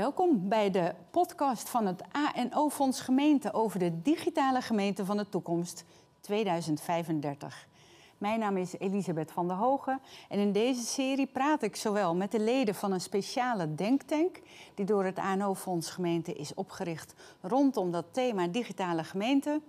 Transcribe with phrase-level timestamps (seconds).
[0.00, 5.84] Welkom bij de podcast van het ANO-fonds Gemeente over de digitale gemeente van de toekomst
[6.20, 7.68] 2035.
[8.18, 12.30] Mijn naam is Elisabeth van der Hogen en in deze serie praat ik zowel met
[12.30, 14.40] de leden van een speciale denktank
[14.74, 19.60] die door het ANO-fonds Gemeente is opgericht rondom dat thema digitale gemeente,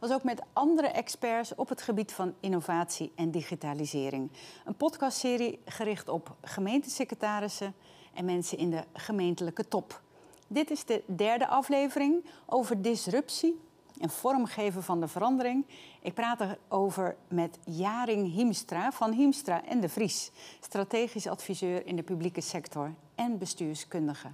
[0.00, 4.30] als ook met andere experts op het gebied van innovatie en digitalisering.
[4.64, 7.74] Een podcastserie gericht op gemeentesecretarissen
[8.14, 10.02] en mensen in de gemeentelijke top.
[10.46, 13.60] Dit is de derde aflevering over disruptie
[13.98, 15.66] en vormgeven van de verandering.
[16.00, 22.02] Ik praat erover met Jaring Hiemstra van Hiemstra en de Vries, strategisch adviseur in de
[22.02, 24.28] publieke sector en bestuurskundige.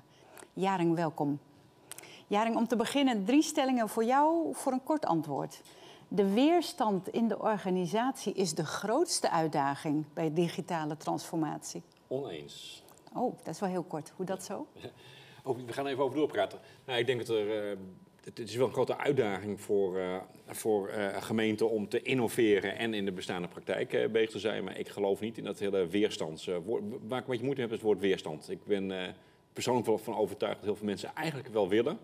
[0.52, 1.38] Jaring, welkom.
[2.26, 5.62] Jaring, om te beginnen drie stellingen voor jou voor een kort antwoord.
[6.08, 11.82] De weerstand in de organisatie is de grootste uitdaging bij digitale transformatie.
[12.08, 12.82] Oneens.
[13.14, 14.12] Oh, dat is wel heel kort.
[14.16, 14.66] Hoe dat zo?
[15.66, 16.58] We gaan even over doorpraten.
[16.86, 17.70] Nou, ik denk dat er.
[17.70, 17.76] Uh,
[18.20, 22.94] het is wel een grote uitdaging voor, uh, voor uh, gemeenten om te innoveren en
[22.94, 24.64] in de bestaande praktijk bezig te zijn.
[24.64, 26.82] Maar ik geloof niet in dat hele weerstandswoord.
[27.08, 28.50] waar ik een beetje moeite heb is het woord weerstand.
[28.50, 29.14] Ik ben
[29.52, 31.98] persoonlijk wel van overtuigd dat heel veel mensen eigenlijk wel willen.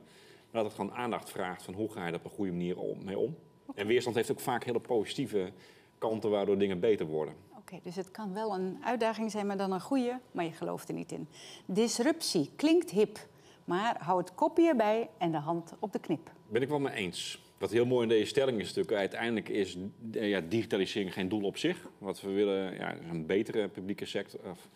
[0.51, 2.79] Maar dat het gewoon aandacht vraagt van hoe ga je daar op een goede manier
[2.79, 3.37] om, mee om.
[3.67, 3.83] Okay.
[3.83, 5.53] En weerstand heeft ook vaak hele positieve
[5.98, 7.35] kanten waardoor dingen beter worden.
[7.72, 10.89] Oké, dus het kan wel een uitdaging zijn, maar dan een goede, maar je gelooft
[10.89, 11.28] er niet in.
[11.64, 13.27] Disruptie klinkt hip,
[13.64, 16.31] maar hou het kopje erbij en de hand op de knip.
[16.48, 17.42] Ben ik wel mee eens.
[17.58, 19.77] Wat heel mooi in deze stelling is natuurlijk, uiteindelijk is
[20.11, 21.89] ja, digitalisering geen doel op zich.
[21.98, 24.41] Wat we willen, ja, is een betere publieke sector.
[24.41, 24.69] Of,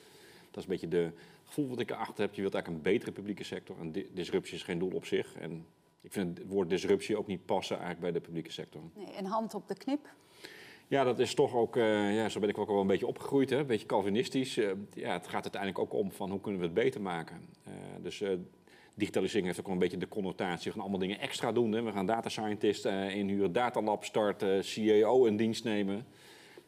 [0.51, 1.13] dat is een beetje de
[1.45, 2.35] gevoel wat ik erachter heb.
[2.35, 3.77] Je wilt eigenlijk een betere publieke sector.
[3.81, 5.35] En disruptie is geen doel op zich.
[5.35, 5.67] En
[6.01, 8.83] ik vind het woord disruptie ook niet passen eigenlijk bij de publieke sector.
[8.95, 10.09] Nee, een hand op de knip?
[10.91, 13.51] Ja, dat is toch ook, uh, ja, zo ben ik ook wel een beetje opgegroeid,
[13.51, 13.59] hè?
[13.59, 14.57] een beetje Calvinistisch.
[14.57, 17.49] Uh, ja, het gaat uiteindelijk ook om van hoe kunnen we het beter maken.
[17.69, 18.23] Uh, dus
[18.95, 20.65] digitalisering heeft ook wel een beetje de connotatie.
[20.65, 21.73] We gaan allemaal dingen extra doen.
[21.73, 21.83] Hè?
[21.83, 26.07] We gaan data scientist inhuren, datalab starten, CEO in dienst nemen.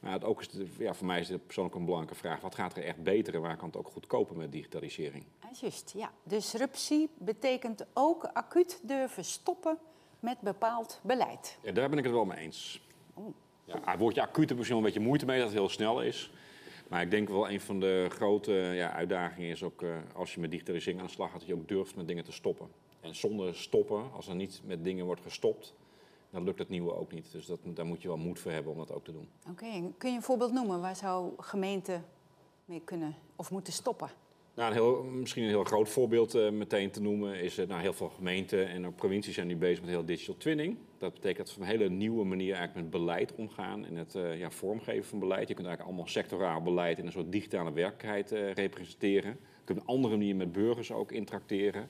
[0.01, 0.49] Maar het ook is
[0.79, 2.41] ja, voor mij is het persoonlijk een belangrijke vraag.
[2.41, 5.25] Wat gaat er echt beter en waar kan het ook goed kopen met digitalisering?
[5.61, 6.13] Juist, ja.
[6.23, 9.79] Disruptie betekent ook acuut durven stoppen
[10.21, 11.59] met bepaald beleid.
[11.63, 12.87] Ja, daar ben ik het wel mee eens.
[13.15, 13.35] Oh.
[13.85, 16.31] Ja, woordje acuut heb ik een beetje moeite mee dat het heel snel is.
[16.89, 20.41] Maar ik denk wel een van de grote ja, uitdagingen is ook uh, als je
[20.41, 22.69] met digitalisering aan de slag gaat, dat je ook durft met dingen te stoppen.
[23.01, 25.75] En zonder stoppen, als er niet met dingen wordt gestopt,
[26.31, 27.33] dan lukt het nieuwe ook niet.
[27.33, 29.29] Dus dat, daar moet je wel moed voor hebben om dat ook te doen.
[29.51, 30.81] Oké, kun je een voorbeeld noemen?
[30.81, 32.05] Waar zou gemeenten
[32.65, 34.11] mee kunnen of moeten stoppen?
[34.55, 37.81] Nou, een heel, misschien een heel groot voorbeeld uh, meteen te noemen is, uh, nou,
[37.81, 40.77] heel veel gemeenten en ook provincies zijn nu bezig met heel digital twinning.
[40.99, 44.15] Dat betekent dat we op een hele nieuwe manier eigenlijk met beleid omgaan en het
[44.15, 45.49] uh, ja, vormgeven van beleid.
[45.49, 49.31] Je kunt eigenlijk allemaal sectoraal beleid in een soort digitale werkelijkheid representeren.
[49.31, 51.89] Je kunt op een andere manier met burgers ook interacteren.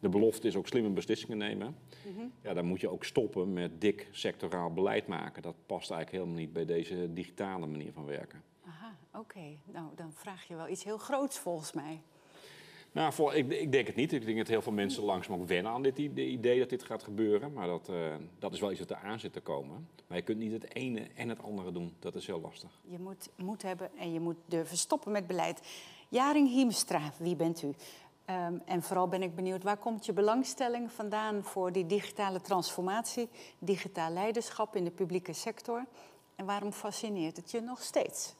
[0.00, 1.76] De belofte is ook slimme beslissingen nemen.
[2.06, 2.32] Mm -hmm.
[2.42, 5.42] Ja, dan moet je ook stoppen met dik sectoraal beleid maken.
[5.42, 8.42] Dat past eigenlijk helemaal niet bij deze digitale manier van werken.
[9.12, 9.58] Oké, okay.
[9.64, 12.02] nou dan vraag je wel iets heel groots volgens mij.
[12.92, 14.12] Nou, voor, ik, ik, denk het niet.
[14.12, 17.02] Ik denk dat heel veel mensen langzaam ook wennen aan dit idee dat dit gaat
[17.02, 17.52] gebeuren.
[17.52, 19.88] Maar dat, uh, dat is wel iets wat er aan zit te komen.
[20.06, 21.96] Maar je kunt niet het ene en het andere doen.
[21.98, 22.80] Dat is heel lastig.
[22.82, 25.60] Je moet moed hebben en je moet durven stoppen met beleid.
[26.08, 27.66] Jaring Hiemstra, wie bent u?
[27.66, 33.28] Um, en vooral ben ik benieuwd, waar komt je belangstelling vandaan voor die digitale transformatie,
[33.58, 35.86] digitaal leiderschap in de publieke sector?
[36.36, 38.34] En waarom fascineert het je nog steeds?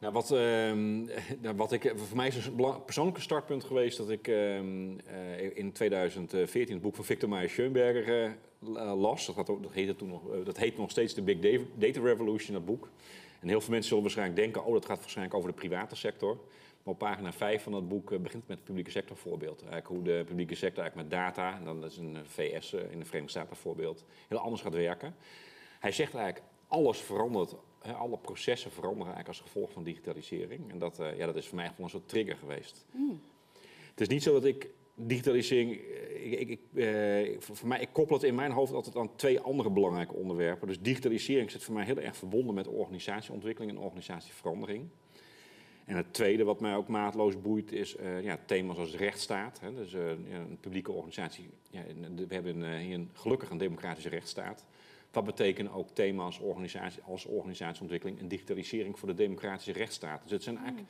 [0.00, 4.56] Nou, wat, uh, wat ik, voor mij is een persoonlijke startpunt geweest dat ik uh,
[5.54, 9.26] in 2014 het boek van Victor Meyer Schoenberger uh, las.
[9.26, 11.38] Dat, heette toen nog, dat heet nog steeds de Big
[11.74, 12.88] Data Revolution, dat boek.
[13.40, 16.36] En heel veel mensen zullen waarschijnlijk denken, oh dat gaat waarschijnlijk over de private sector.
[16.82, 19.60] Maar op pagina 5 van dat boek begint met het publieke sector voorbeeld.
[19.60, 23.04] Eigenlijk hoe de publieke sector eigenlijk met data, en dan is een VS in de
[23.04, 25.14] Verenigde Staten voorbeeld, heel anders gaat werken.
[25.80, 30.70] Hij zegt eigenlijk, alles verandert alle processen veranderen eigenlijk als gevolg van digitalisering.
[30.70, 32.86] En dat, uh, ja, dat is voor mij gewoon een soort trigger geweest.
[32.92, 33.20] Mm.
[33.90, 35.72] Het is niet zo dat ik digitalisering.
[35.72, 39.40] Ik, ik, ik, uh, voor mij, ik koppel het in mijn hoofd altijd aan twee
[39.40, 40.68] andere belangrijke onderwerpen.
[40.68, 44.88] Dus digitalisering zit voor mij heel erg verbonden met organisatieontwikkeling en organisatieverandering.
[45.84, 49.60] En het tweede wat mij ook maatloos boeit is uh, ja, thema's als rechtsstaat.
[49.60, 49.74] Hè.
[49.74, 51.50] Dus een publieke organisatie.
[51.70, 51.82] Ja,
[52.26, 54.66] we hebben hier een, gelukkig een democratische rechtsstaat.
[55.12, 60.22] Wat betekenen ook thema's organisatie, als organisatieontwikkeling en digitalisering voor de democratische rechtsstaat?
[60.22, 60.88] Dus het zijn eigenlijk,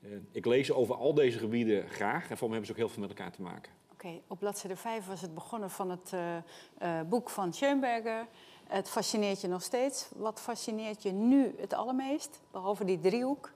[0.00, 2.88] uh, ik lees over al deze gebieden graag en voor me hebben ze ook heel
[2.88, 3.72] veel met elkaar te maken.
[3.92, 6.36] Oké, okay, op bladzijde 5 was het begonnen van het uh,
[6.82, 8.26] uh, boek van Schoenberger.
[8.66, 10.08] Het fascineert je nog steeds.
[10.16, 13.52] Wat fascineert je nu het allermeest, behalve die driehoek?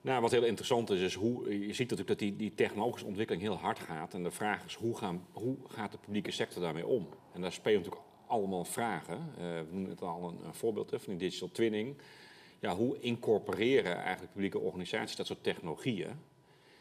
[0.00, 3.44] Nou, wat heel interessant is, is hoe je ziet natuurlijk dat die, die technologische ontwikkeling
[3.44, 4.14] heel hard gaat.
[4.14, 7.08] En de vraag is, hoe, gaan, hoe gaat de publieke sector daarmee om?
[7.32, 8.02] En daar spelen natuurlijk
[8.34, 9.16] allemaal vragen.
[9.16, 11.96] Uh, we noemen het al een, voorbeeld van die digital twinning.
[12.58, 16.18] Ja, hoe incorporeren eigenlijk publieke organisaties dat soort technologieën?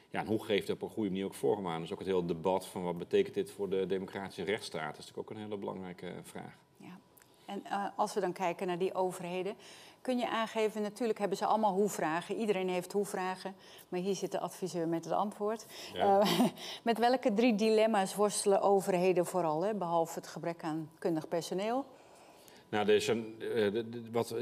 [0.10, 1.82] Ja, en hoe geeft dat op een goede manier ook vorm aan?
[1.82, 4.96] Dus ook het hele debat van wat betekent dit voor de democratische rechtsstaat?
[4.96, 6.58] Dat is natuurlijk ook een hele belangrijke vraag.
[6.78, 7.00] Ja.
[7.46, 9.56] En uh, als we dan kijken naar die overheden,
[10.04, 12.36] kun je aangeven, natuurlijk hebben ze allemaal hoe-vragen.
[12.36, 13.56] Iedereen heeft hoe-vragen,
[13.90, 15.66] maar hier zit de adviseur met het antwoord.
[15.94, 16.22] Ja.
[16.22, 16.40] Uh,
[16.84, 21.86] met welke drie dilemma's worstelen overheden vooral, hè, behalve het gebrek aan kundig personeel?
[22.70, 24.42] Nou, er zijn uh, wat, in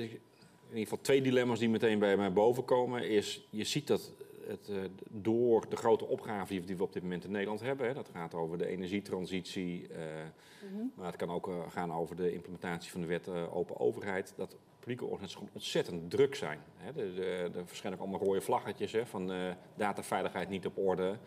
[0.69, 3.09] ieder geval twee dilemma's die meteen bij mij boven komen.
[3.09, 4.11] Is, je ziet dat
[4.47, 4.77] het, uh,
[5.09, 8.33] door de grote opgave die we op dit moment in Nederland hebben, hè, dat gaat
[8.33, 10.91] over de energietransitie, uh, mm -hmm.
[10.95, 14.55] maar het kan ook uh, gaan over de implementatie van de wet open overheid, dat
[14.81, 16.59] publieke organisaties gewoon ontzettend druk zijn.
[16.77, 17.19] Hè.
[17.43, 19.31] Er verschijnen ook allemaal rode vlaggetjes hè, van
[19.75, 21.17] dataveiligheid niet op orde.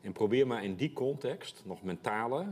[0.00, 2.46] En probeer maar in die context nog mentale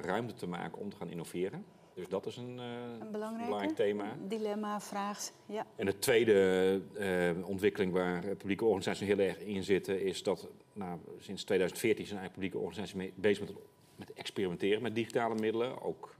[0.00, 1.64] ruimte te maken om te gaan innoveren.
[1.98, 2.64] Dus dat is een, uh,
[3.00, 4.16] een belangrijk thema.
[4.28, 5.30] Dilemma, vraag.
[5.46, 5.66] Ja.
[5.76, 10.98] En de tweede uh, ontwikkeling waar publieke organisaties heel erg in zitten, is dat nou,
[11.18, 13.56] sinds 2014 zijn eigenlijk publieke organisaties mee, bezig met,
[13.96, 15.82] met experimenteren met digitale middelen.
[15.82, 16.16] Ook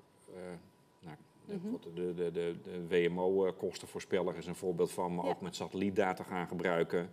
[1.49, 1.79] -hmm.
[1.95, 5.31] de, de, de, de WMO-kostenvoorspeller is een voorbeeld van, maar ja.
[5.31, 7.11] ook met satellietdata gaan gebruiken.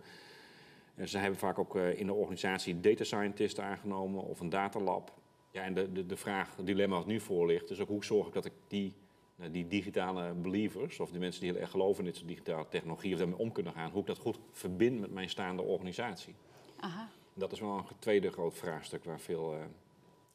[0.94, 5.12] En ze hebben vaak ook in de organisatie data scientisten aangenomen of een datalab.
[5.50, 8.04] Ja, en de, de, de vraag, het dilemma wat nu voor ligt, is ook hoe
[8.04, 8.94] zorg ik dat ik die,
[9.36, 12.66] nou, die digitale believers, of die mensen die heel erg geloven in dit soort digitale
[12.68, 16.34] technologie, of daarmee om kunnen gaan, hoe ik dat goed verbind met mijn staande organisatie.
[16.76, 17.08] Aha.
[17.34, 19.60] Dat is wel een tweede groot vraagstuk waar veel uh,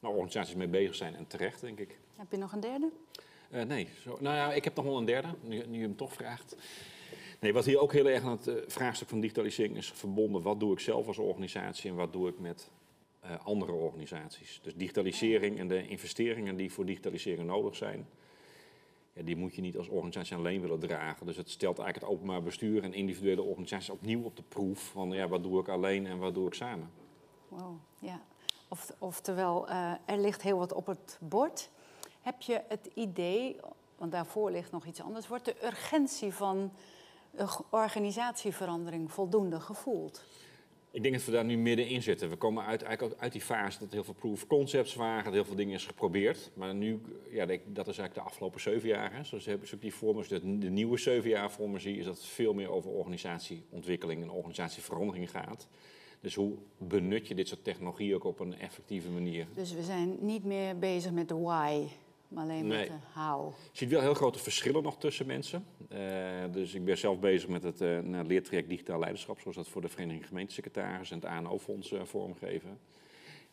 [0.00, 1.98] nou, organisaties mee bezig zijn en terecht, denk ik.
[2.16, 2.90] Heb je nog een derde?
[3.52, 6.12] Uh, nee, zo, nou ja, ik heb nog wel een derde, nu, je hem toch
[6.12, 6.56] vraagt.
[7.40, 10.60] Nee, wat hier ook heel erg aan het uh, vraagstuk van digitalisering is verbonden, wat
[10.60, 12.70] doe ik zelf als organisatie en wat doe ik met
[13.24, 14.60] uh, andere organisaties.
[14.62, 18.08] Dus digitalisering en de investeringen die voor digitalisering nodig zijn,
[19.12, 21.26] ja, die moet je niet als organisatie alleen willen dragen.
[21.26, 25.10] Dus het stelt eigenlijk het openbaar bestuur en individuele organisaties opnieuw op de proef van
[25.10, 26.90] ja, wat doe ik alleen en wat doe ik samen.
[27.48, 28.22] Wow, ja.
[28.68, 29.68] Of, oftewel,
[30.06, 31.70] er ligt heel wat op het bord.
[32.22, 33.56] Heb je het idee,
[33.96, 36.72] want daarvoor ligt nog iets anders, wordt de urgentie van
[37.70, 40.24] organisatieverandering voldoende gevoeld?
[40.90, 42.28] Ik denk dat we daar nu middenin zitten.
[42.28, 45.44] We komen uit, eigenlijk uit die fase dat heel veel proof concepts waren, dat heel
[45.44, 46.50] veel dingen is geprobeerd.
[46.54, 49.14] Maar nu, ja, dat is eigenlijk de afgelopen zeven jaar.
[49.14, 49.24] Hè.
[49.24, 52.54] Zoals ook die vormen, de, de nieuwe zeven jaar vormen zie, is dat het veel
[52.54, 55.68] meer over organisatieontwikkeling en organisatieverandering gaat.
[56.20, 59.46] Dus hoe benut je dit soort technologie ook op een effectieve manier?
[59.54, 61.86] Dus we zijn niet meer bezig met de why,
[62.34, 62.78] maar alleen nee.
[62.78, 63.52] met de how.
[63.72, 65.66] Je ziet wel heel grote verschillen nog tussen mensen.
[65.92, 65.98] Uh,
[66.52, 69.88] dus ik ben zelf bezig met het uh, leertraject Digitaal Leiderschap, zoals dat voor de
[69.88, 72.78] Vereniging Gemeentesecretaris en het ANO-fonds uh, vormgeven.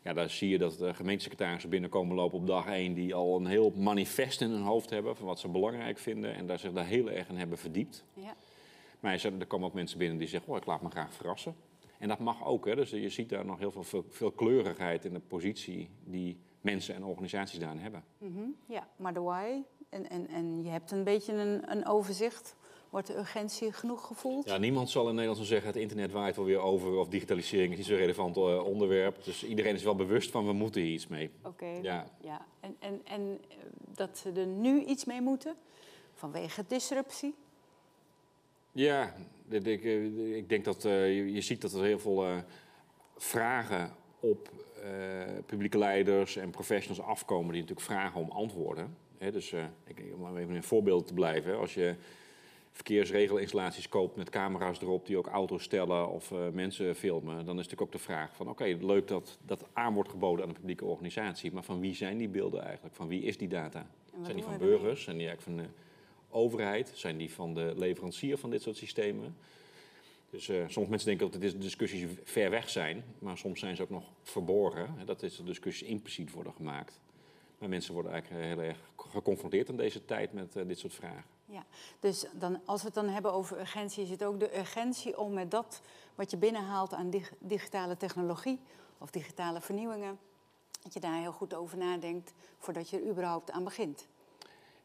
[0.03, 3.45] Ja, daar zie je dat de gemeentesecretarissen binnenkomen lopen op dag 1 die al een
[3.45, 6.85] heel manifest in hun hoofd hebben van wat ze belangrijk vinden en daar zich daar
[6.85, 8.03] heel erg in hebben verdiept.
[8.13, 8.35] Ja.
[8.99, 11.55] Maar er komen ook mensen binnen die zeggen, oh, ik laat me graag verrassen.
[11.97, 12.75] En dat mag ook, hè.
[12.75, 16.95] dus je ziet daar nog heel veel, veel, veel kleurigheid in de positie die mensen
[16.95, 18.03] en organisaties daarin hebben.
[18.17, 18.55] Mm -hmm.
[18.65, 22.55] Ja, maar de why, en, en, en je hebt een beetje een, een overzicht.
[22.89, 24.45] Wordt de urgentie genoeg gevoeld?
[24.45, 27.71] Ja, niemand zal in Nederland zo zeggen: het internet waait wel weer over of digitalisering
[27.71, 29.23] is niet zo'n relevant uh, onderwerp.
[29.23, 31.29] Dus iedereen is wel bewust van we moeten hier iets mee.
[31.39, 31.47] Oké.
[31.47, 31.81] Okay.
[31.81, 32.05] Ja.
[32.21, 32.45] ja.
[32.59, 33.39] En, en, en
[33.95, 35.55] dat ze er nu iets mee moeten
[36.13, 37.35] vanwege disruptie?
[38.71, 39.13] Ja,
[39.49, 39.83] ik,
[40.35, 42.37] ik denk dat uh, je, je, ziet dat er heel veel uh,
[43.17, 44.49] vragen op
[45.45, 48.95] publieke leiders en professionals afkomen die natuurlijk vragen om antwoorden.
[49.19, 51.57] He, dus uh, ik, om even een voorbeeld te blijven.
[51.57, 51.95] Als je
[52.71, 57.63] verkeersregelinstallaties koopt met camera's erop die ook auto's stellen of uh, mensen filmen, dan is
[57.63, 60.55] natuurlijk ook de vraag van oké, okay, leuk dat dat aan wordt geboden aan een
[60.55, 62.95] publieke organisatie, maar van wie zijn die beelden eigenlijk?
[62.95, 63.87] Van wie is die data?
[64.23, 65.03] Zijn die van burgers?
[65.03, 65.73] Zijn die eigenlijk van de
[66.29, 66.91] overheid?
[66.93, 69.35] Zijn die van de leverancier van dit soort systemen?
[70.29, 73.81] Dus uh, sommige mensen denken dat de discussies ver weg zijn, maar soms zijn ze
[73.81, 74.95] ook nog verborgen.
[75.05, 76.99] Dat is de discussies impliciet worden gemaakt.
[77.57, 81.23] Maar mensen worden eigenlijk heel erg geconfronteerd in deze tijd met uh, dit soort vragen.
[81.45, 81.65] Ja,
[81.99, 85.33] dus dan, als we het dan hebben over urgentie, is het ook de urgentie om
[85.33, 85.81] met dat
[86.15, 88.59] wat je binnenhaalt aan dig digitale technologie
[88.97, 90.19] of digitale vernieuwingen,
[90.83, 94.07] dat je daar heel goed over nadenkt voordat je er überhaupt aan begint.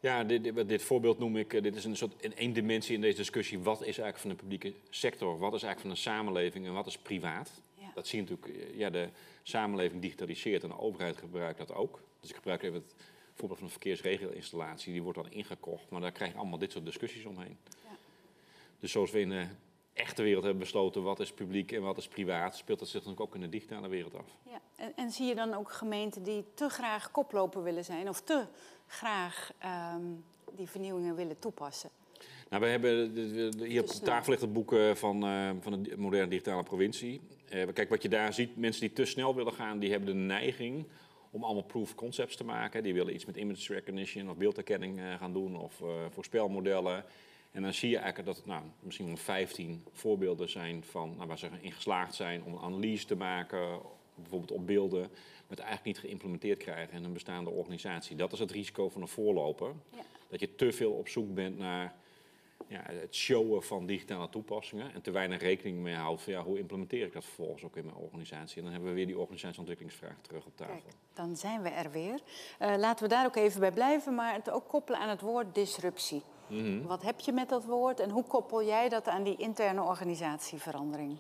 [0.05, 3.01] Ja, dit, dit, dit, voorbeeld noem ik, dit is een soort in één dimensie in
[3.01, 3.59] deze discussie.
[3.59, 5.39] Wat is eigenlijk van de publieke sector?
[5.39, 7.51] Wat is eigenlijk van de samenleving en wat is privaat?
[7.75, 7.91] Ja.
[7.95, 9.09] Dat zie je natuurlijk, ja, de
[9.43, 12.01] samenleving digitaliseert en de overheid gebruikt dat ook.
[12.21, 12.95] Dus ik gebruik even het
[13.35, 14.93] voorbeeld van een verkeersregelinstallatie.
[14.93, 17.57] Die wordt dan ingekocht, maar daar krijg je allemaal dit soort discussies omheen.
[17.85, 17.97] Ja.
[18.81, 19.45] Dus zoals we in, uh,
[19.95, 23.27] echte wereld hebben besloten wat is publiek en wat is privaat, speelt dat zich natuurlijk
[23.29, 24.27] ook in de digitale wereld af.
[24.43, 24.61] Ja.
[24.77, 28.45] En, en zie je dan ook gemeenten die te graag koploper willen zijn of te
[28.87, 30.03] graag ehm,
[30.57, 31.91] die vernieuwingen willen toepassen?
[32.49, 33.11] Nou, we hebben
[33.67, 37.21] hier op de tafel ligt het boek eh, van, uh, van de moderne digitale provincie.
[37.55, 40.21] Uh, kijk, wat je daar ziet, mensen die te snel willen gaan, die hebben de
[40.21, 40.87] neiging
[41.31, 42.83] om allemaal proof concepts te maken.
[42.83, 47.05] Die willen iets met image recognition of beeldherkenning gaan doen of voorspelmodellen.
[47.51, 51.29] En dan zie je eigenlijk dat het nou, misschien wel 15 voorbeelden zijn van nou,
[51.29, 53.81] waar ze in geslaagd zijn om een analyse te maken,
[54.15, 55.11] bijvoorbeeld op beelden, maar
[55.49, 58.17] het eigenlijk niet geïmplementeerd krijgen in een bestaande organisatie.
[58.17, 59.73] Dat is het risico van een voorloper.
[59.91, 60.03] Ja.
[60.29, 61.95] Dat je te veel op zoek bent naar
[62.67, 66.59] ja, het showen van digitale toepassingen en te weinig rekening mee houdt van ja, hoe
[66.59, 68.57] implementeer ik dat vervolgens ook in mijn organisatie.
[68.57, 70.75] En dan hebben we weer die organisatieontwikkelingsvraag terug op tafel.
[70.75, 72.21] Kijk, dan zijn we er weer.
[72.63, 75.55] Uh, laten we daar ook even bij blijven, maar het ook koppelen aan het woord
[75.55, 76.23] disruptie.
[76.47, 76.83] Mhm.
[76.83, 81.19] Wat heb je met dat woord en hoe koppel jij dat aan die interne organisatieverandering?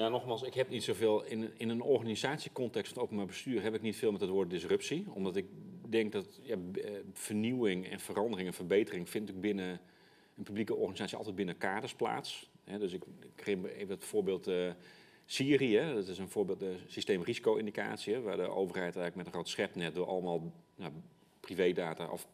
[0.00, 3.82] Ja, nogmaals, ik heb niet zoveel in, in een organisatiecontext van openbaar bestuur heb ik
[3.82, 5.06] niet veel met het woord disruptie.
[5.12, 5.46] Omdat ik
[5.88, 9.80] denk dat ja, eh, vernieuwing en verandering en verbetering vind ik binnen
[10.36, 12.50] een publieke organisatie altijd binnen kaders plaats.
[12.64, 13.02] dus ik,
[13.36, 14.70] geef even het voorbeeld uh,
[15.26, 15.92] Syrië.
[15.94, 20.06] Dat is een voorbeeld, de systeemrisico-indicatie, waar de overheid eigenlijk met een groot schepnet door
[20.06, 20.92] allemaal nou,
[21.40, 22.26] privédata of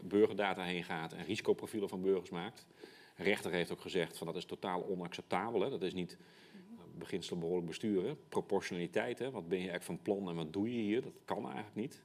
[0.00, 2.66] burgerdata heen gaat en risicoprofielen van burgers maakt.
[3.16, 5.60] De rechter heeft ook gezegd van dat is totaal onacceptabel.
[5.60, 5.70] Hè.
[5.70, 6.16] Dat is niet
[6.98, 8.18] beginselen behoorlijk besturen.
[8.28, 9.30] Proportionaliteit, hè.
[9.30, 11.02] wat ben je eigenlijk van plan en wat doe je hier?
[11.02, 12.02] Dat kan eigenlijk niet.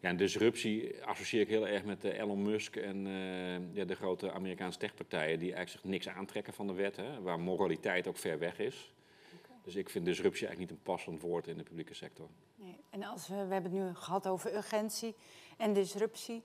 [0.00, 4.32] Ja, en disruptie associeer ik heel erg met Elon Musk en uh, ja, de grote
[4.32, 5.38] Amerikaanse techpartijen...
[5.38, 8.92] die eigenlijk zich niks aantrekken van de wet, hè, waar moraliteit ook ver weg is.
[9.62, 12.28] Dus ik vind disruptie eigenlijk niet een passend woord in de publieke sector.
[12.56, 12.76] Nee.
[12.90, 15.14] En als we, we hebben het nu gehad over urgentie
[15.56, 16.42] en disruptie.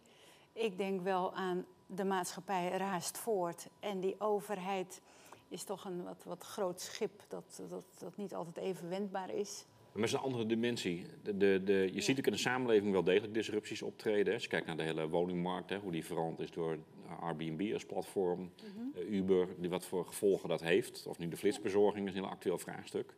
[0.53, 5.01] Ik denk wel aan de maatschappij raast voort en die overheid
[5.49, 9.65] is toch een wat, wat groot schip dat, dat, dat niet altijd even wendbaar is.
[9.91, 11.05] Maar het is een andere dimensie.
[11.23, 14.33] De, de, de, je ziet ook in de samenleving wel degelijk disrupties optreden.
[14.33, 16.77] Als je kijkt naar de hele woningmarkt, hè, hoe die veranderd is door
[17.19, 18.97] Airbnb als platform, mhm.
[18.99, 21.05] eh, Uber, die wat voor gevolgen dat heeft.
[21.07, 23.13] Of nu de flitsbezorging is een heel actueel vraagstuk.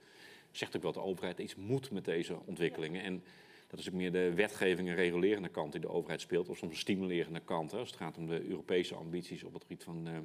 [0.51, 3.03] Zegt ook wel dat de overheid iets moet met deze ontwikkelingen.
[3.03, 3.24] En
[3.67, 6.71] dat is ook meer de wetgeving en regulerende kant die de overheid speelt, of soms
[6.71, 7.71] een stimulerende kant.
[7.71, 10.17] Hè, als het gaat om de Europese ambities op het gebied van uh,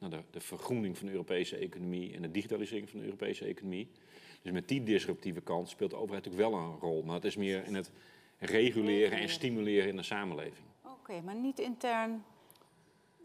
[0.00, 3.88] nou, de, de, vergroening van de Europese economie en de digitalisering van de Europese economie.
[4.42, 7.02] Dus met die disruptieve kant speelt de overheid natuurlijk wel een rol.
[7.02, 7.90] Maar het is meer in het
[8.38, 10.66] reguleren en stimuleren in de samenleving.
[10.84, 12.24] Oké, maar niet intern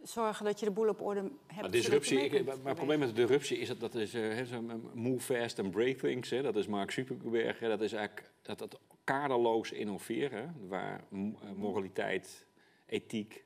[0.04, 1.62] zorgen dat je de boel op orde hebt.
[1.62, 4.62] Maar, disruptie, ik, maar het probleem met de disruptie is dat dat is uh,
[4.94, 6.30] move fast and break things.
[6.30, 7.60] Hè, dat is Mark Zuckerberg.
[7.60, 11.20] dat is eigenlijk dat, dat kaderloos innoveren, waar eh,
[11.56, 12.46] moraliteit,
[12.86, 13.45] ethiek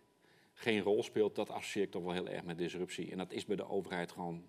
[0.59, 3.11] geen rol speelt, dat associeer ik toch wel heel erg met disruptie.
[3.11, 4.43] En dat is bij de overheid gewoon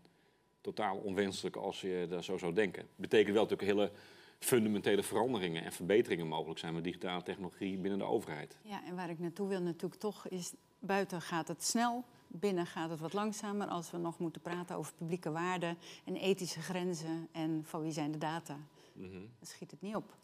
[0.61, 2.89] totaal onwenselijk als je daar zo zou denken.
[2.97, 3.91] Betekent wel natuurlijk hele
[4.39, 8.57] fundamentele veranderingen en verbeteringen mogelijk zijn met digitale technologie binnen de overheid.
[8.63, 12.91] Ja, en waar ik naartoe wil natuurlijk toch is, buiten gaat het snel, binnen gaat
[12.91, 17.65] het wat langzamer als we nog moeten praten over publieke waarden en ethische grenzen en
[17.65, 18.57] van wie zijn de data.
[18.93, 20.17] Mm Dan schiet het niet op.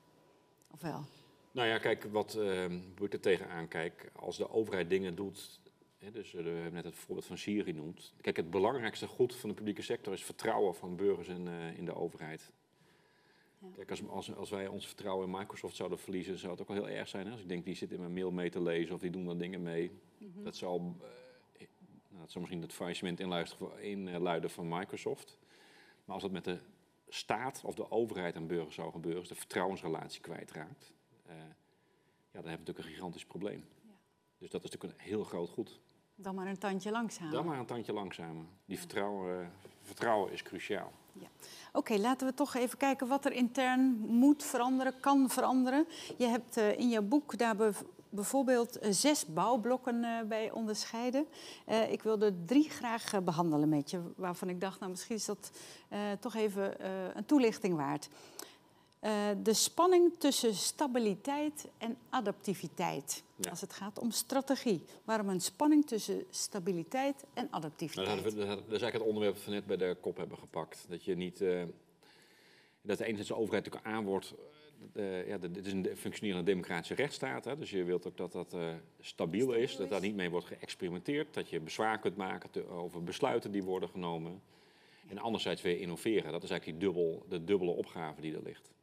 [0.70, 1.04] Of wel?
[1.52, 2.64] Nou ja, kijk, wat uh,
[3.00, 5.60] ik er tegenaan kijk, als de overheid dingen doet
[5.98, 8.12] dus eh, we hebben net het voorbeeld van Syrië genoemd.
[8.20, 11.84] Kijk, het belangrijkste goed van de publieke sector is vertrouwen van burgers in, uh, in
[11.84, 12.52] de overheid.
[13.58, 13.68] Ja.
[13.74, 16.76] Kijk, als, als, als, wij ons vertrouwen in Microsoft zouden verliezen, zou het ook wel
[16.76, 17.26] heel erg zijn.
[17.26, 17.32] Hè?
[17.32, 19.38] Als ik denk, die zit in mijn mail mee te lezen of die doen daar
[19.38, 19.90] dingen mee.
[20.18, 20.42] Mhm.
[20.42, 20.86] Dat zou, uh,
[22.08, 23.20] nou, dat zou misschien het faillissement
[23.80, 25.38] inluiden van Microsoft.
[26.04, 26.58] Maar als dat met de
[27.08, 30.92] staat of de overheid aan burgers zou gebeuren, als de vertrouwensrelatie kwijtraakt,
[31.26, 31.32] ja,
[32.42, 33.64] dan hebben we natuurlijk een gigantisch probleem.
[34.38, 35.80] Dus dat is natuurlijk een heel groot goed.
[36.16, 37.32] Dan maar een tandje langzamer.
[37.32, 38.44] Dan maar een tandje langzamer.
[38.64, 39.46] Die vertrouwen, uh,
[39.82, 40.92] vertrouwen is cruciaal.
[41.12, 41.26] Ja.
[41.72, 45.86] Oké, laten we toch even kijken wat er intern moet veranderen, kan veranderen.
[46.16, 47.56] Je hebt uh, in je boek daar
[48.08, 51.26] bijvoorbeeld uh, zes bouwblokken bij onderscheiden.
[51.90, 55.50] ik wilde drie graag behandelen met je, waarvan ik dacht, nou misschien is dat
[56.20, 58.08] toch even een toelichting waard.
[59.06, 63.22] Uh, de spanning tussen stabiliteit en adaptiviteit.
[63.36, 63.50] Ja.
[63.50, 64.82] Als het gaat om strategie.
[65.04, 68.06] Waarom een spanning tussen stabiliteit en adaptiviteit?
[68.06, 70.86] Nou, dat, is eigenlijk het onderwerp dat we net bij de kop hebben gepakt.
[70.88, 71.40] Dat je niet.
[71.40, 71.62] Uh,
[72.82, 74.34] dat de enerzijds de overheid natuurlijk aanwoordt.
[74.92, 77.44] Uh, ja, dit is een functionerende democratische rechtsstaat.
[77.44, 80.46] Hè, dus je wilt ook dat dat uh, stabiel is, dat daar niet mee wordt
[80.46, 81.34] geëxperimenteerd.
[81.34, 84.42] Dat je bezwaar kunt maken te, over besluiten die worden genomen.
[85.08, 86.32] En anderzijds weer innoveren.
[86.32, 88.74] Dat is eigenlijk die dubbel, de dubbele opgave die er ligt.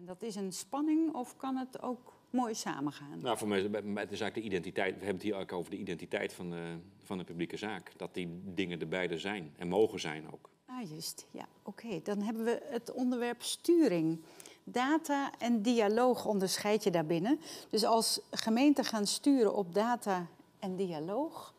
[0.00, 3.20] En dat is een spanning of kan het ook mooi samengaan?
[3.20, 4.98] Nou, voor mij het is eigenlijk de identiteit.
[4.98, 7.92] We hebben het hier ook over de identiteit van de, van de publieke zaak.
[7.96, 10.48] Dat die dingen er beide zijn en mogen zijn ook.
[10.90, 11.26] juist.
[11.30, 12.00] Ja, oké.
[12.02, 14.20] Dan hebben we het onderwerp sturing.
[14.64, 17.40] Data en dialoog onderscheid je daarbinnen.
[17.70, 20.26] Dus als gemeenten gaan sturen op data
[20.58, 21.54] en dialoog,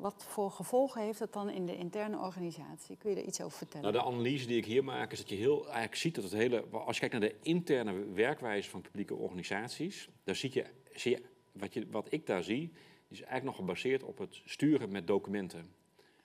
[0.00, 2.96] wat voor gevolgen heeft dat dan in de interne organisatie?
[2.96, 3.92] Kun je daar iets over vertellen?
[3.92, 6.32] Nou, de analyse die ik hier maak is dat je heel eigenlijk ziet dat het
[6.32, 6.64] hele.
[6.70, 10.64] Als je kijkt naar de interne werkwijze van publieke organisaties, dan zie je,
[10.94, 11.18] zie
[11.52, 12.72] wat, je wat ik daar zie,
[13.08, 15.72] is eigenlijk nog gebaseerd op het sturen met documenten.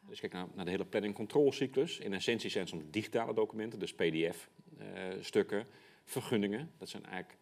[0.08, 2.00] Dus kijk naar, naar de hele planning control cyclus.
[2.00, 5.68] In essentie zijn het soms digitale documenten, dus PDF-stukken,
[6.04, 6.72] vergunningen.
[6.78, 7.40] Dat zijn eigenlijk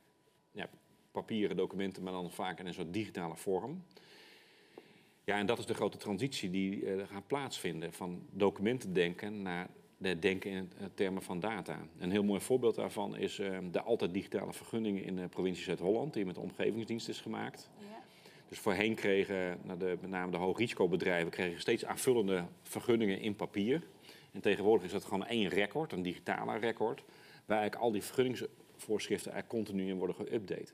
[0.51, 0.69] ja,
[1.11, 3.83] papieren documenten, maar dan vaak in een soort digitale vorm.
[5.25, 9.69] Ja, en dat is de grote transitie die uh, gaat plaatsvinden van documenten denken naar
[9.97, 11.79] de denken in termen van data.
[11.97, 16.13] Een heel mooi voorbeeld daarvan is uh, de altijd digitale vergunningen in de provincie Zuid-Holland,
[16.13, 17.69] die met de omgevingsdienst is gemaakt.
[17.79, 18.03] Ja.
[18.49, 23.81] Dus voorheen kregen nou de, met name de hoogrisicobedrijven kregen steeds aanvullende vergunningen in papier.
[24.31, 27.03] En tegenwoordig is dat gewoon één record, een digitale record,
[27.45, 30.73] waar eigenlijk al die vergunningsvoorschriften eigenlijk continu in worden geüpdate.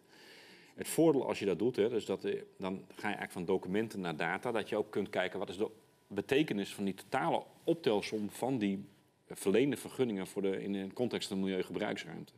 [0.80, 2.22] Het voordeel als je dat doet, hè, dus dat,
[2.58, 5.58] dan ga je eigenlijk van documenten naar data, dat je ook kunt kijken wat is
[5.58, 5.70] de
[6.08, 8.86] betekenis van die totale optelsom van die
[9.28, 12.34] verleende vergunningen voor de, in de context van de milieugebruiksruimte.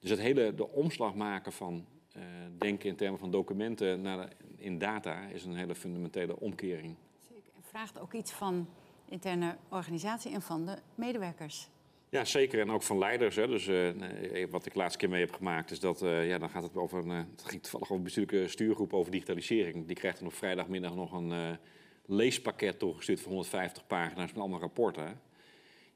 [0.00, 1.86] Dus het hele de omslag maken van
[2.16, 2.22] uh,
[2.58, 6.96] denken in termen van documenten naar in data is een hele fundamentele omkering.
[7.28, 7.52] Zeker.
[7.56, 8.68] En vraagt ook iets van
[9.08, 11.68] interne organisatie en van de medewerkers.
[12.10, 12.60] Ja, zeker.
[12.60, 13.36] En ook van leiders.
[13.36, 13.46] Hè.
[13.46, 16.62] Dus uh, wat ik laatste keer mee heb gemaakt, is dat uh, ja, dan gaat
[16.62, 17.10] het over een.
[17.10, 19.86] Uh, het ging toevallig over een bestuurlijke stuurgroep over digitalisering.
[19.86, 21.58] Die krijgt dan op vrijdagmiddag nog een
[22.06, 25.20] leespakket toegestuurd van 150 pagina's met allemaal rapporten.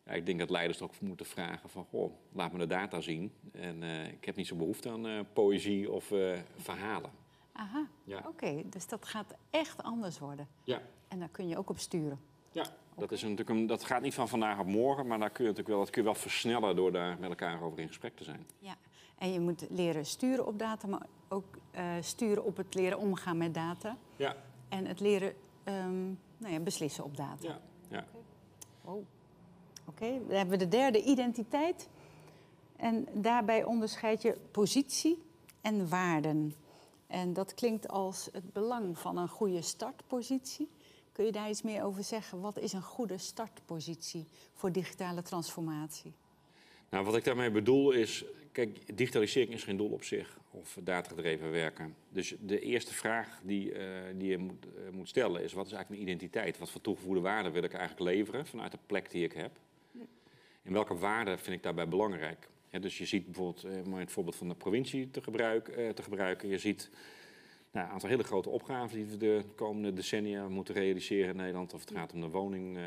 [0.07, 3.33] Ja, ik denk dat leiders ook moeten vragen van, goh, laat me de data zien.
[3.53, 6.13] En ik heb niet zo behoefte aan poëzie of
[6.57, 7.11] verhalen.
[7.53, 8.25] Aha, ja.
[8.29, 8.63] oké.
[8.67, 10.49] Dus dat gaat echt anders worden.
[10.65, 10.83] Ja.
[11.09, 12.21] En daar kun je ook op sturen.
[12.53, 12.65] Ja,
[12.97, 15.51] dat, is natuurlijk een, dat gaat niet van vandaag op morgen, maar daar kun je
[15.51, 18.25] natuurlijk wel, dat kun je wel versnellen door daar met elkaar over in gesprek te
[18.25, 18.47] zijn.
[18.59, 18.77] Ja,
[19.19, 23.37] en je moet leren sturen op data, maar ook uh, sturen op het leren omgaan
[23.37, 23.97] met data.
[24.17, 24.37] Ja.
[24.69, 27.49] En het leren um, nou ja, beslissen op data.
[27.49, 27.61] Ja.
[27.89, 28.05] ja.
[28.83, 29.05] Oké, oh.
[29.85, 30.19] okay.
[30.29, 31.89] dan hebben we de derde identiteit.
[32.77, 35.23] En daarbij onderscheid je positie
[35.61, 36.55] en waarden.
[37.07, 40.71] En dat klinkt als het belang van een goede startpositie.
[41.15, 42.41] Kun je daar iets meer over zeggen?
[42.41, 46.13] Wat is een goede startpositie voor digitale transformatie?
[46.91, 51.51] Nou, wat ik daarmee bedoel is, kijk, digitalisering is geen doel op zich of datagedreven
[51.51, 51.95] werken.
[52.09, 53.79] Dus de eerste vraag die, uh,
[54.15, 56.59] die je moet, uh, moet, stellen is, wat is eigenlijk mijn identiteit?
[56.59, 59.59] Wat voor toegevoegde waarde wil ik eigenlijk leveren vanuit de plek die ik heb?
[60.63, 62.49] En welke waarden vind ik daarbij belangrijk?
[62.71, 65.21] Dus je ziet bijvoorbeeld, uh, om het voorbeeld van de provincie te,
[65.95, 66.91] te gebruiken, je ziet
[67.75, 71.75] nou, een aantal hele grote opgaven die we de komende decennia moeten realiseren in Nederland.
[71.75, 72.83] Of het gaat om de woning, uh,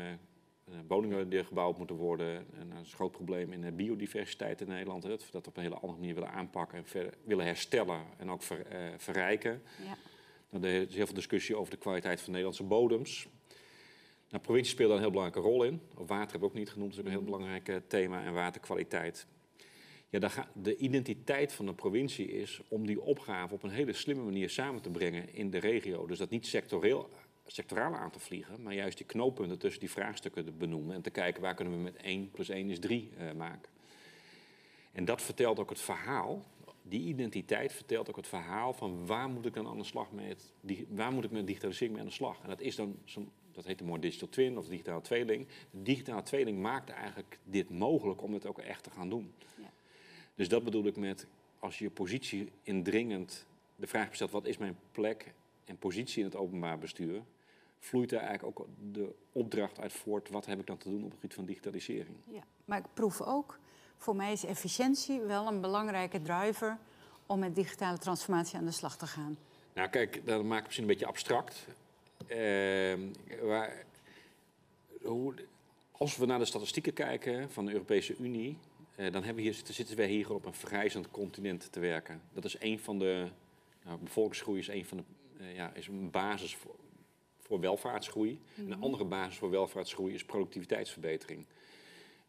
[0.86, 2.36] woningen die gebouwd moeten worden.
[2.36, 5.02] En dat is een groot probleem in de biodiversiteit in Nederland.
[5.02, 8.00] Hè, dat we dat op een hele andere manier willen aanpakken en ver, willen herstellen
[8.16, 9.62] en ook ver, uh, verrijken.
[9.84, 9.96] Ja.
[10.50, 13.28] Nou, er is heel veel discussie over de kwaliteit van Nederlandse bodems.
[14.28, 15.80] Nou, provincie speelt daar een heel belangrijke rol in.
[15.94, 17.38] Water heb ik ook niet genoemd, dat is ook een heel mhm.
[17.38, 18.24] belangrijk thema.
[18.24, 19.26] En waterkwaliteit.
[20.10, 24.50] Ja, de identiteit van een provincie is om die opgave op een hele slimme manier
[24.50, 26.06] samen te brengen in de regio.
[26.06, 27.08] Dus dat niet sectoreel,
[27.46, 31.10] sectoraal aan te vliegen, maar juist die knooppunten tussen die vraagstukken te benoemen en te
[31.10, 33.70] kijken waar kunnen we met 1 plus 1 is 3 uh, maken.
[34.92, 36.44] En dat vertelt ook het verhaal,
[36.82, 40.52] die identiteit vertelt ook het verhaal van waar moet ik dan aan de slag met,
[40.88, 42.40] waar moet ik met digitalisering mee aan de slag.
[42.42, 42.98] En dat is dan,
[43.52, 45.46] dat heet de mooi digital twin of digitale tweeling.
[45.70, 49.32] De digitale tweeling maakt eigenlijk dit mogelijk om het ook echt te gaan doen.
[50.38, 51.26] Dus dat bedoel ik met
[51.58, 53.46] als je je positie indringend
[53.76, 55.32] de vraag stelt: wat is mijn plek
[55.64, 57.22] en positie in het openbaar bestuur?
[57.78, 61.04] Vloeit daar eigenlijk ook de opdracht uit voort: wat heb ik dan te doen op
[61.04, 62.16] het gebied van digitalisering?
[62.24, 63.58] Ja, maar ik proef ook,
[63.96, 66.78] voor mij is efficiëntie wel een belangrijke driver
[67.26, 69.38] om met digitale transformatie aan de slag te gaan.
[69.74, 71.66] Nou, kijk, dat maakt het misschien een beetje abstract.
[72.28, 72.94] Uh,
[73.42, 73.84] waar,
[75.02, 75.34] hoe,
[75.92, 78.58] als we naar de statistieken kijken van de Europese Unie,
[78.98, 82.22] dan hebben we hier, zitten wij hier op een vergrijzend continent te werken.
[82.32, 83.28] Dat is een van de.
[83.84, 85.02] Nou, bevolkingsgroei is een van de.
[85.40, 86.74] Uh, ja, is een basis voor,
[87.38, 88.30] voor welvaartsgroei.
[88.30, 88.72] Mm -hmm.
[88.72, 91.44] Een andere basis voor welvaartsgroei is productiviteitsverbetering.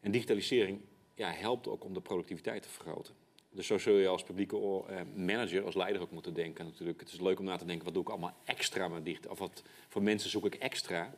[0.00, 0.80] En digitalisering
[1.14, 3.14] ja, helpt ook om de productiviteit te vergroten.
[3.52, 7.00] Dus zo zul je als publieke uh, manager, als leider ook moeten denken natuurlijk.
[7.00, 9.26] Het is leuk om na te denken, wat doe ik allemaal extra met dicht?
[9.26, 11.14] Of wat voor mensen zoek ik extra?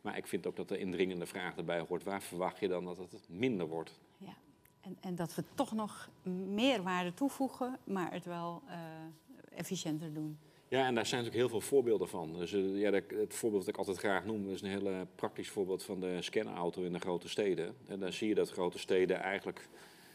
[0.00, 2.02] Maar ik vind ook dat er indringende vraag erbij hoort.
[2.02, 3.98] Waar verwacht je dan dat het minder wordt?
[4.82, 6.08] En, en, dat we toch nog
[6.48, 8.74] meer waarde toevoegen, maar het wel uh,
[9.58, 10.38] efficiënter doen.
[10.68, 12.32] Ja, en daar zijn natuurlijk heel veel voorbeelden van.
[12.32, 15.82] Dus uh, ja, het voorbeeld dat ik altijd graag noem is een heel praktisch voorbeeld
[15.82, 17.74] van de scanauto in de grote steden.
[17.86, 19.68] En dan zie je dat grote steden eigenlijk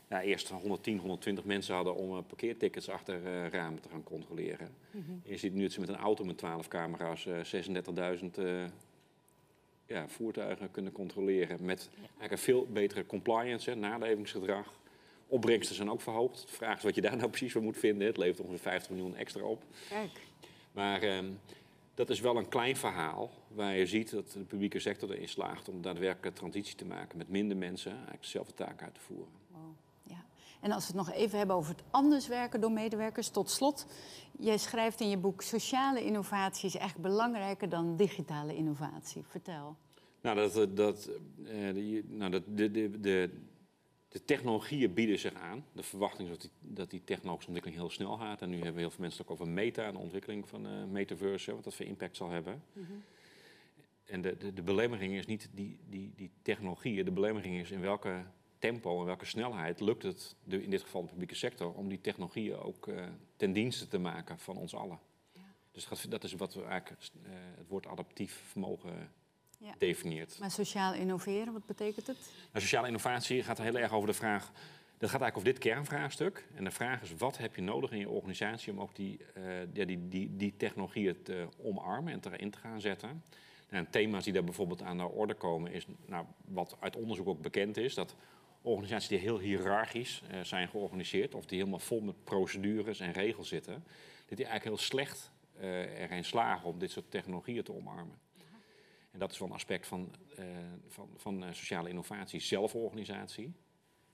[0.09, 4.69] ja, eerst 110, 120 mensen hadden om uh, parkeertickets achter uh, ramen te gaan controleren.
[4.91, 5.21] Mm -hmm.
[5.23, 7.33] Je ziet nu dat ze met een auto met 12 camera's 36.000
[9.87, 11.65] ja, voertuigen kunnen controleren.
[11.65, 14.73] Met eigenlijk een veel betere compliance, hè, nalevingsgedrag.
[15.27, 16.41] Opbrengsten zijn ook verhoogd.
[16.41, 18.07] De vraag is wat je daar nou precies voor moet vinden.
[18.07, 19.63] Het levert ongeveer 50 miljoen extra op.
[19.89, 20.11] Kijk.
[20.71, 21.39] Maar um,
[21.93, 25.69] dat is wel een klein verhaal waar je ziet dat de publieke sector erin slaagt
[25.69, 29.31] om daadwerkelijk transitie te maken met minder mensen eigenlijk dezelfde taak uit te voeren.
[29.51, 29.61] Wow.
[30.59, 33.85] En als we het nog even hebben over het anders werken door medewerkers, tot slot.
[34.39, 39.23] Jij schrijft in je boek: sociale innovatie is echt belangrijker dan digitale innovatie.
[39.27, 39.77] Vertel.
[40.21, 43.29] Nou, dat, dat, uh, die, nou, dat de, de, de,
[44.07, 45.65] de technologieën bieden zich aan.
[45.71, 48.41] De verwachting is dat die, dat die technologische ontwikkeling heel snel gaat.
[48.41, 50.83] En nu hebben heel veel mensen het ook over meta en de ontwikkeling van uh,
[50.83, 52.63] metaverse, wat dat voor impact zal hebben.
[52.73, 53.03] Mm -hmm.
[54.05, 57.81] En de, de, de belemmering is niet die, die, die technologieën, de belemmering is in
[57.81, 58.23] welke
[58.59, 62.01] tempo en welke snelheid lukt het, de, in dit geval de publieke sector, om die
[62.01, 64.99] technologieën ook uh, ten dienste te maken van ons allen.
[65.31, 65.41] Ja.
[65.71, 69.11] Dus dat, dat, is wat we eigenlijk uh, het woord adaptief vermogen
[69.57, 69.75] ja.
[69.77, 70.39] definieert.
[70.39, 72.17] Maar sociaal innoveren, wat betekent het?
[72.51, 74.51] Nou, sociale innovatie gaat heel erg over de vraag.
[74.97, 76.47] Dat gaat eigenlijk over dit kernvraagstuk.
[76.55, 79.73] En de vraag is: wat heb je nodig in je organisatie om ook die, uh,
[79.73, 83.23] ja, die, die, die technologieën te omarmen en erin te gaan zetten?
[83.69, 87.41] Nou, thema's die daar bijvoorbeeld aan de orde komen, is nou, wat uit onderzoek ook
[87.41, 88.15] bekend is: dat
[88.67, 93.47] organisaties die heel hiërarchisch uh, zijn georganiseerd, of die helemaal vol met procedures en regels
[93.47, 93.73] zitten,
[94.25, 98.19] dat die eigenlijk heel slecht uh, erin slagen om dit soort technologieën te omarmen.
[99.11, 100.45] En dat is wel een aspect van, uh,
[100.87, 103.53] van, van sociale innovatie, zelforganisatie.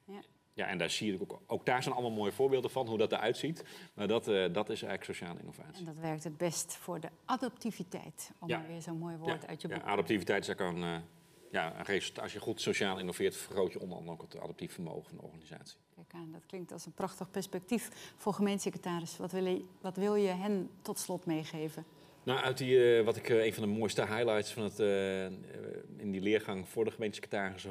[0.05, 0.21] Ja.
[0.53, 3.11] ja, en daar zie je ook, ook daar zijn allemaal mooie voorbeelden van, hoe dat
[3.11, 3.63] eruit ziet.
[3.93, 5.79] Maar dat, dat is eigenlijk sociale innovatie.
[5.79, 8.57] En dat werkt het best voor de adaptiviteit, om ja.
[8.57, 9.47] maar weer zo'n mooi woord ja.
[9.47, 11.03] uit je boek Ja, adaptiviteit is ook een,
[11.53, 12.23] ja, een resultaat.
[12.23, 15.23] Als je goed sociaal innoveert, vergroot je onder andere ook het adaptief vermogen van de
[15.23, 15.77] organisatie.
[15.95, 19.17] Kijk aan, dat klinkt als een prachtig perspectief voor gemeentesecretaris.
[19.17, 21.85] Wat wil je, wat wil je hen tot slot meegeven?
[22.23, 25.25] Nou, uit die, uh, wat ik uh, een van de mooiste highlights van het, uh,
[25.97, 27.67] in die leergang voor de gemeentesecretaris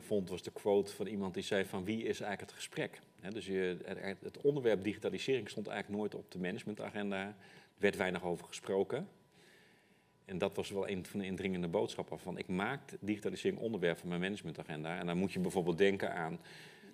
[0.00, 3.00] vond, was de quote van iemand die zei van wie is eigenlijk het gesprek?
[3.20, 7.26] He, dus je, het, het, onderwerp digitalisering stond eigenlijk nooit op de managementagenda.
[7.26, 7.34] Er
[7.76, 9.08] werd weinig over gesproken.
[10.24, 14.08] En dat was wel een van de indringende boodschappen van ik maak digitalisering onderwerp van
[14.08, 14.98] mijn managementagenda.
[14.98, 16.38] En dan moet je bijvoorbeeld denken aan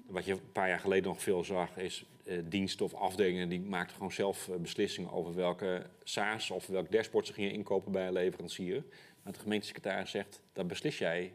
[0.07, 3.61] wat je een paar jaar geleden nog veel zag, is uh, diensten of afdelingen die
[3.61, 8.07] maakten gewoon zelf uh, beslissingen over welke SaaS of welk dashboard ze gingen inkopen bij
[8.07, 8.85] een leverancier.
[9.23, 11.35] Maar de gemeentesecretaris zegt, dat beslis jij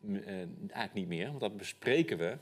[0.00, 2.36] uh, eigenlijk niet meer, want dat bespreken we.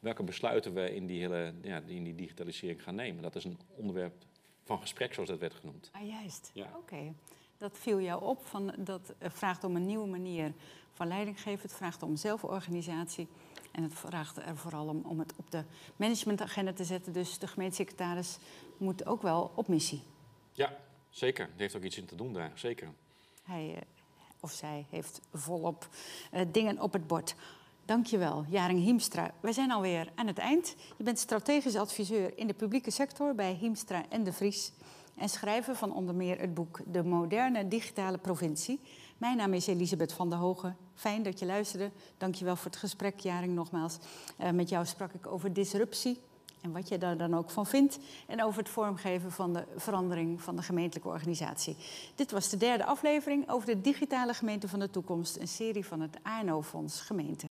[0.00, 3.22] Welke besluiten we in die, hele, ja, in die digitalisering gaan nemen.
[3.22, 4.14] Dat is een onderwerp
[4.62, 5.90] van gesprek, zoals dat werd genoemd.
[5.92, 6.50] Ah, juist.
[6.54, 6.64] Ja.
[6.64, 6.76] Oké.
[6.76, 7.12] Okay.
[7.64, 8.46] Dat viel jou op.
[8.46, 10.52] Van, dat vraagt om een nieuwe manier
[10.92, 11.62] van leiding geven.
[11.62, 13.28] Het vraagt om zelforganisatie.
[13.72, 15.64] En het vraagt er vooral om, om het op de
[15.96, 17.12] managementagenda te zetten.
[17.12, 18.38] Dus de gemeentesecretaris
[18.76, 20.02] moet ook wel op missie.
[20.52, 20.76] Ja,
[21.10, 21.46] zeker.
[21.46, 22.88] Die heeft ook iets in te doen daar, zeker.
[23.42, 23.82] Hij
[24.40, 25.88] of zij heeft volop
[26.32, 27.34] uh, dingen op het bord.
[27.84, 29.30] Dankjewel, Jaring Hiemstra.
[29.40, 30.76] We zijn alweer aan het eind.
[30.96, 34.72] Je bent strategisch adviseur in de publieke sector bij Hiemstra en de Vries.
[35.16, 38.80] En schrijver van onder meer het boek De Moderne Digitale Provincie.
[39.18, 40.76] Mijn naam is Elisabeth van der Hogen.
[40.94, 41.90] Fijn dat je luisterde.
[42.18, 43.98] Dank je wel voor het gesprek, Jaring, nogmaals.
[44.40, 46.20] Uh, met jou sprak ik over disruptie
[46.60, 47.98] en wat je daar dan ook van vindt.
[48.26, 51.76] En over het vormgeven van de verandering van de gemeentelijke organisatie.
[52.14, 55.36] Dit was de derde aflevering over de digitale gemeente van de toekomst.
[55.36, 57.46] Een serie van het ANO-fonds Gemeente.